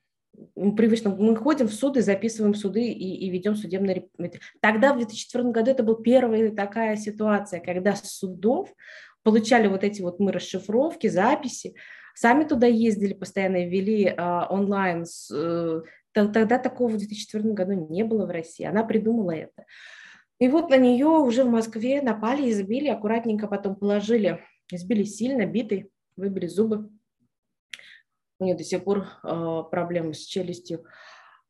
[0.56, 1.16] привычно.
[1.16, 4.10] Мы ходим в суды, записываем суды и, и ведем судебные
[4.62, 8.74] Тогда, в 2004 году, это была первая такая ситуация, когда судов
[9.24, 11.76] получали вот эти вот мы расшифровки, записи,
[12.16, 15.06] сами туда ездили, постоянно вели а, онлайн.
[15.06, 15.82] С, э,
[16.14, 18.66] тогда такого в 2004 году не было в России.
[18.66, 19.66] Она придумала это.
[20.40, 24.40] И вот на нее уже в Москве напали, избили, аккуратненько потом положили,
[24.72, 26.90] избили сильно, биты, выбили зубы.
[28.40, 30.86] У нее до сих пор э, проблемы с челюстью.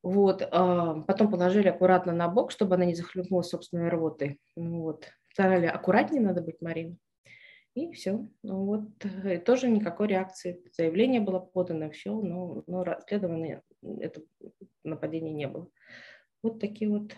[0.02, 4.40] Вот, э, потом положили аккуратно на бок, чтобы она не захлебнулась собственной рвотой.
[4.56, 6.96] Ну вот, сказали, аккуратнее надо быть, Марина.
[7.76, 8.28] И все.
[8.44, 10.64] Ну вот, и тоже никакой реакции.
[10.76, 13.62] Заявление было подано, все, но, но расследования
[14.00, 14.22] это
[14.84, 15.70] нападение не было.
[16.42, 17.14] Вот такие вот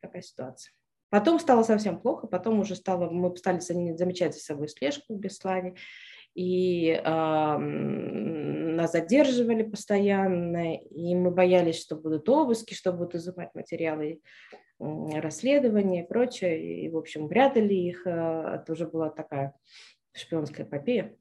[0.00, 0.72] такая ситуация.
[1.10, 5.76] Потом стало совсем плохо, потом уже стало, мы стали замечать за собой слежку в Беслане,
[6.34, 7.58] и э,
[8.74, 14.20] нас задерживали постоянно, и мы боялись, что будут обыски, что будут изымать материалы
[14.78, 18.06] расследования и прочее, и, в общем, прятали их.
[18.06, 19.54] Э, это уже была такая
[20.12, 21.16] шпионская эпопея,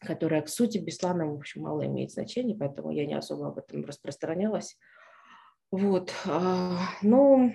[0.00, 3.84] которая к сути Беслана, в общем, мало имеет значения, поэтому я не особо об этом
[3.84, 4.78] распространялась.
[5.70, 6.12] Вот.
[6.26, 7.50] А, но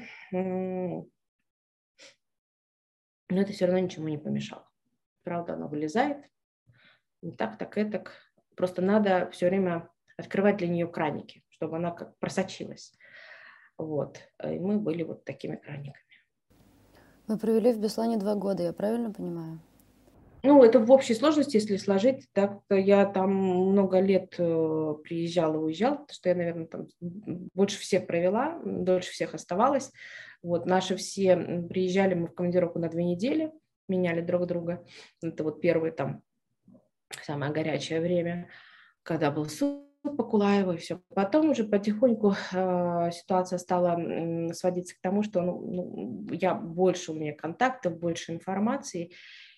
[3.29, 4.67] но это все равно ничему не помешало.
[5.23, 6.29] Правда, она вылезает,
[7.21, 8.05] не так, так, это.
[8.57, 9.87] Просто надо все время
[10.17, 12.91] открывать для нее краники, чтобы она как просочилась.
[13.77, 14.17] Вот.
[14.43, 16.03] И мы были вот такими краниками.
[17.27, 19.59] Вы провели в Беслане два года, я правильно понимаю?
[20.43, 25.57] Ну, это в общей сложности, если сложить, так я там много лет э, приезжала и
[25.57, 29.91] уезжала, потому что я, наверное, там больше всех провела, дольше всех оставалась.
[30.41, 31.35] Вот, наши все
[31.69, 33.51] приезжали мы в командировку на две недели,
[33.89, 34.85] меняли друг друга.
[35.21, 36.23] Это вот первое там
[37.23, 38.49] самое горячее время,
[39.03, 41.01] когда был суд по Кулаеву и все.
[41.13, 47.11] Потом уже потихоньку э, ситуация стала э, сводиться к тому, что ну, ну, я больше
[47.11, 49.11] у меня контактов, больше информации,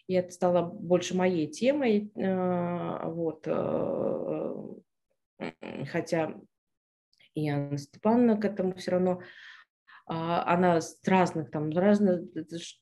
[0.08, 2.12] и это стало больше моей темой.
[2.16, 4.54] Э, вот, э,
[5.40, 6.34] э, хотя
[7.38, 9.22] Анна Степановна к этому все равно
[10.08, 12.22] а, она с разных там, разных,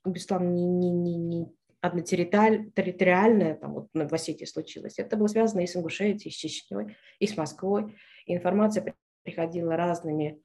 [0.05, 1.47] Беслан не, не, не, не
[1.87, 4.99] однотерриториальная, там вот в Осетии случилось.
[4.99, 7.97] Это было связано и с Ингушетией, и с Чечней, и с Москвой.
[8.25, 10.41] Информация приходила разными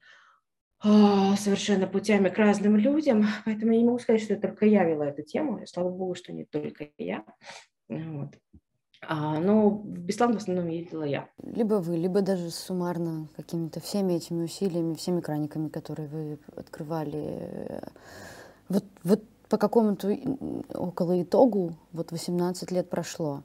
[0.85, 5.07] а, совершенно путями к разным людям, поэтому я не могу сказать, что только я вела
[5.07, 7.23] эту тему, и слава богу, что не только я.
[7.87, 8.35] Вот.
[9.07, 11.29] А, но Беслан в основном ездила я.
[11.41, 17.81] Либо вы, либо даже суммарно какими-то всеми этими усилиями, всеми краниками, которые вы открывали.
[18.69, 20.17] Вот, вот по какому-то
[20.73, 23.43] около итогу, вот 18 лет прошло,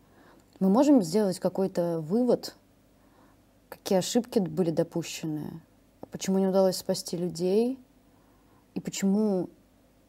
[0.60, 2.56] мы можем сделать какой-то вывод,
[3.68, 5.60] какие ошибки были допущены,
[6.10, 7.78] почему не удалось спасти людей,
[8.74, 9.48] и почему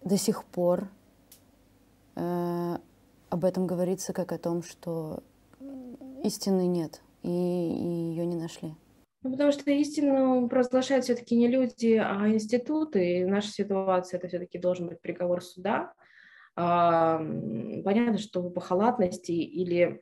[0.03, 0.87] до сих пор
[2.15, 2.77] э,
[3.29, 5.21] об этом говорится как о том, что
[6.23, 8.75] истины нет, и, и ее не нашли.
[9.21, 13.19] Ну, потому что истину провозглашают все-таки не люди, а институты.
[13.19, 15.93] И наша ситуация это все-таки должен быть приговор суда.
[16.55, 20.01] А, понятно, что по халатности или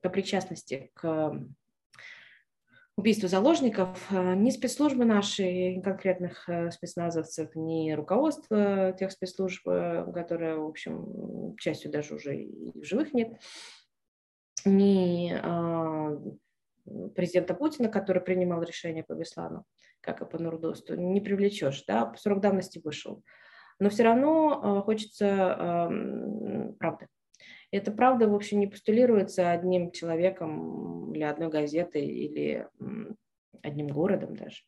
[0.00, 1.32] по причастности к
[2.98, 10.56] убийству заложников э, ни спецслужбы наши, конкретных э, спецназовцев, ни руководство тех спецслужб, э, которые,
[10.56, 13.40] в общем, частью даже уже и в живых нет,
[14.64, 16.18] ни а,
[17.14, 19.64] президента Путина, который принимал решение по Беслану,
[20.00, 23.22] как и по Нурдосту, не привлечешь, да, срок давности вышел.
[23.78, 25.88] Но все равно хочется
[26.80, 27.06] правды.
[27.70, 32.66] Это правда, в общем, не постулируется одним человеком или одной газетой или
[33.62, 34.62] одним городом даже.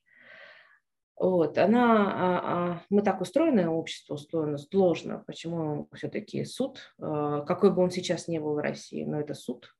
[1.16, 7.74] Вот, она, а, а, мы так устроены, общество устроено сложно, почему все-таки суд, а, какой
[7.74, 9.74] бы он сейчас не был в России, но это суд,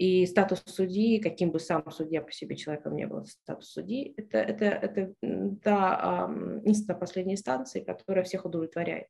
[0.00, 4.38] и статус судьи, каким бы сам судья по себе человеком не был, статус судьи, это,
[4.38, 5.14] это, это
[5.62, 6.26] та
[6.64, 9.08] инстанция последней инстанции, которая всех удовлетворяет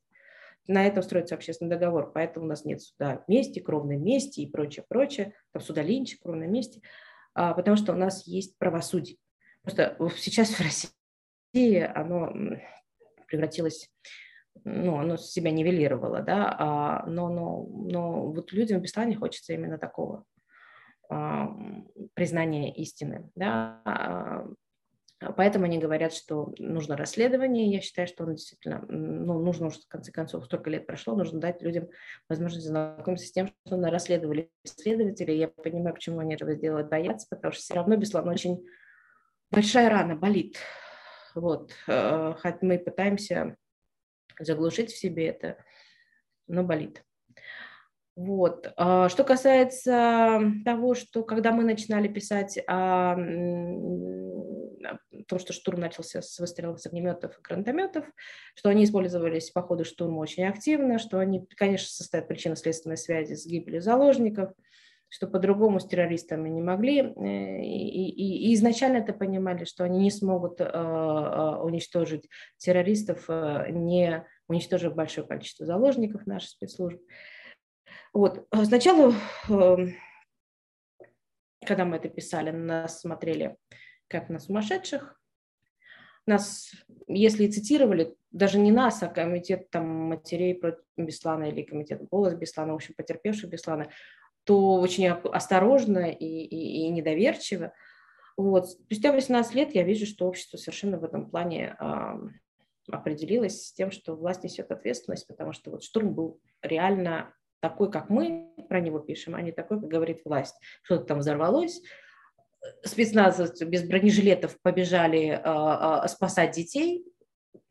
[0.67, 4.85] на этом строится общественный договор, поэтому у нас нет суда вместе, кровной мести и прочее,
[4.89, 6.83] прочее, там суда Линча, кровной мести,
[7.35, 9.17] а, потому что у нас есть правосудие.
[9.63, 12.33] Просто сейчас в России оно
[13.27, 13.91] превратилось,
[14.65, 19.79] ну, оно себя нивелировало, да, а, но, но, но вот людям в Беслане хочется именно
[19.79, 20.25] такого
[21.11, 21.55] а,
[22.15, 24.47] признания истины, да, а,
[25.37, 27.71] Поэтому они говорят, что нужно расследование.
[27.71, 31.39] Я считаю, что оно действительно, ну, нужно уже, в конце концов, столько лет прошло, нужно
[31.39, 31.91] дать людям
[32.27, 35.33] возможность знакомиться с тем, что на расследовали следователи.
[35.33, 38.65] Я понимаю, почему они этого сделать боятся, потому что все равно Беслан очень
[39.51, 40.57] большая рана, болит.
[41.35, 41.71] Вот.
[41.87, 43.57] Э, хоть мы пытаемся
[44.39, 45.63] заглушить в себе это,
[46.47, 47.05] но болит.
[48.21, 48.71] Вот.
[48.77, 53.17] А что касается того, что когда мы начинали писать о
[54.83, 58.05] о том, что штурм начался с выстрелов с огнеметов и гранатометов,
[58.55, 63.47] что они использовались по ходу штурма очень активно, что они, конечно, состоят причинно-следственной связи с
[63.47, 64.51] гибелью заложников,
[65.09, 67.01] что по-другому с террористами не могли.
[67.01, 73.71] Э, и, и, и изначально это понимали, что они не смогут э, уничтожить террористов, э,
[73.71, 77.01] не уничтожив большое количество заложников наших спецслужб.
[78.13, 78.47] Вот.
[78.65, 79.15] Сначала
[79.49, 79.77] э,
[81.65, 83.57] когда мы это писали, нас смотрели
[84.09, 85.21] как на сумасшедших.
[86.27, 86.73] Нас,
[87.07, 92.73] если цитировали, даже не нас, а комитет там, матерей против Беслана или комитет «Голос» Беслана,
[92.73, 93.91] в общем, потерпевших Беслана,
[94.45, 97.73] то очень осторожно и, и, и недоверчиво.
[98.37, 98.69] Вот.
[98.71, 102.15] Спустя 18 лет я вижу, что общество совершенно в этом плане э,
[102.91, 108.11] определилось с тем, что власть несет ответственность, потому что вот штурм был реально такой, как
[108.11, 110.57] мы про него пишем, а не такой, как говорит власть.
[110.83, 111.83] Что-то там взорвалось,
[112.85, 117.05] спецназовцы без бронежилетов побежали э, э, спасать детей,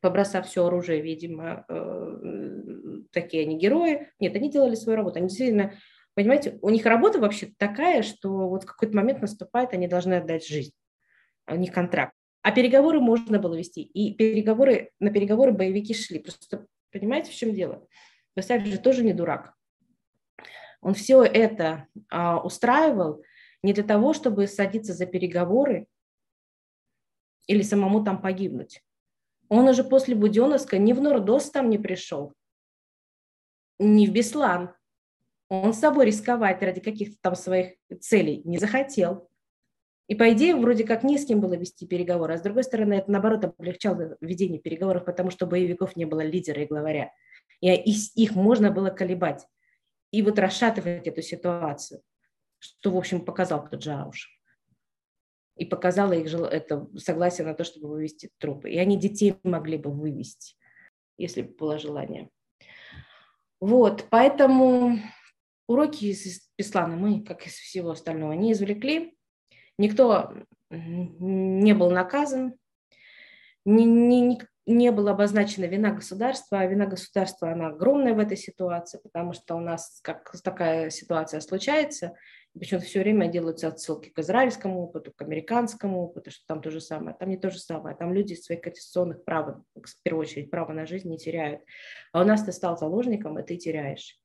[0.02, 4.12] побросав все оружие, видимо, э, такие они герои.
[4.20, 5.18] Нет, они делали свою работу.
[5.18, 5.74] Они действительно,
[6.16, 10.46] понимаете, у них работа вообще такая, что вот в какой-то момент наступает, они должны отдать
[10.48, 10.74] жизнь.
[11.48, 12.14] У них контракт.
[12.42, 13.82] А переговоры можно было вести.
[13.82, 16.20] И переговоры, на переговоры боевики шли.
[16.20, 17.86] Просто понимаете, в чем дело?
[18.36, 19.54] Басаев же тоже не дурак.
[20.82, 23.24] Он все это а, устраивал
[23.64, 25.88] не для того, чтобы садиться за переговоры
[27.48, 28.82] или самому там погибнуть.
[29.50, 32.34] Он уже после Буденовска ни в Нордос там не пришел,
[33.80, 34.74] ни в Беслан.
[35.50, 39.28] Он с собой рисковать ради каких-то там своих целей не захотел.
[40.08, 42.96] И по идее, вроде как не с кем было вести переговоры, а с другой стороны,
[42.96, 47.12] это наоборот облегчало ведение переговоров, потому что боевиков не было лидера и главаря.
[47.62, 49.48] И их можно было колебать
[50.12, 52.02] и вот расшатывать эту ситуацию,
[52.58, 54.30] что, в общем, показал тот же Ауш.
[55.56, 58.72] И показала их это согласие на то, чтобы вывести трупы.
[58.72, 60.56] И они детей могли бы вывести,
[61.18, 62.30] если бы было желание.
[63.60, 65.00] Вот, поэтому
[65.68, 69.18] уроки из Беслана мы, как из всего остального, не извлекли.
[69.78, 70.34] Никто
[70.70, 72.56] не был наказан,
[73.66, 79.00] ни, ни, не была обозначена вина государства, а вина государства, она огромная в этой ситуации,
[79.02, 82.16] потому что у нас как такая ситуация случается,
[82.58, 86.82] почему-то все время делаются отсылки к израильскому опыту, к американскому опыту, что там то же
[86.82, 87.16] самое.
[87.18, 87.96] Там не то же самое.
[87.96, 91.62] Там люди своих конституционных прав, в первую очередь, право на жизнь не теряют.
[92.12, 94.20] А у нас ты стал заложником, и ты теряешь.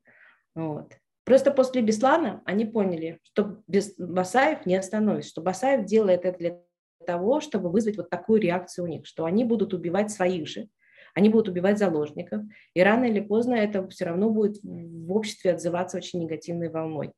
[0.55, 0.95] Вот.
[1.25, 6.61] Просто после Беслана они поняли, что без Басаев не остановится, что Басаев делает это для
[7.07, 10.69] того, чтобы вызвать вот такую реакцию у них, что они будут убивать своих же,
[11.15, 12.43] они будут убивать заложников,
[12.75, 17.13] и рано или поздно это все равно будет в обществе отзываться очень негативной волной.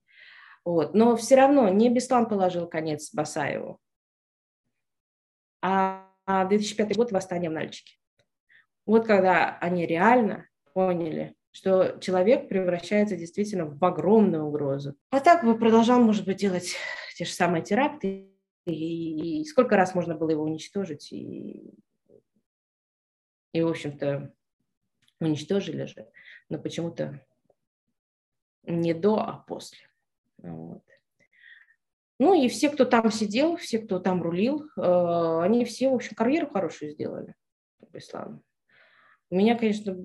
[0.64, 0.95] Вот.
[0.95, 3.79] Но все равно не Беслан положил конец Басаеву,
[5.62, 7.97] а 2005 год восстание в Нальчике.
[8.85, 14.95] Вот когда они реально поняли, что человек превращается действительно в огромную угрозу.
[15.11, 16.77] А так бы продолжал, может быть, делать
[17.16, 18.36] те же самые теракты
[18.66, 21.72] и, и сколько раз можно было его уничтожить, и,
[23.52, 24.34] и в общем-то,
[25.20, 26.08] уничтожили же,
[26.48, 27.24] но почему-то
[28.64, 29.88] не до, а после.
[30.38, 30.82] Вот.
[32.18, 36.16] Ну и все, кто там сидел, все, кто там рулил, э, они все, в общем,
[36.16, 37.34] карьеру хорошую сделали
[37.80, 38.40] в исламе.
[39.30, 39.96] Меня, конечно,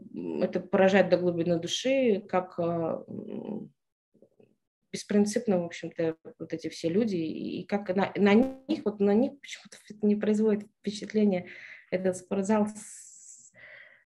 [0.41, 3.05] это поражает до глубины души, как э,
[4.92, 9.39] беспринципно, в общем-то, вот эти все люди, и как на, на них, вот на них
[9.39, 11.48] почему-то не производит впечатление
[11.89, 12.68] этот спортзал,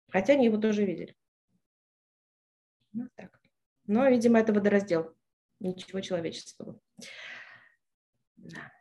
[0.09, 1.17] хотя они его тоже видели.
[2.93, 3.41] Ну, так.
[3.87, 5.15] Но, видимо, это водораздел,
[5.61, 6.81] ничего человеческого.
[8.37, 8.73] Да.